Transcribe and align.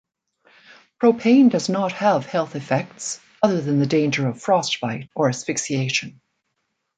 Propane 0.99 1.51
does 1.51 1.69
not 1.69 1.91
have 1.91 2.25
health 2.25 2.55
effects 2.55 3.19
other 3.43 3.61
than 3.61 3.77
the 3.79 3.85
danger 3.85 4.27
of 4.27 4.41
frostbite 4.41 5.11
or 5.13 5.29
asphyxiaton. 5.29 6.19